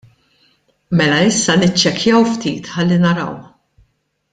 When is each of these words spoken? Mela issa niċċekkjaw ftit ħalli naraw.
Mela 1.01 1.19
issa 1.33 1.59
niċċekkjaw 1.65 2.25
ftit 2.33 2.73
ħalli 2.77 3.01
naraw. 3.07 3.41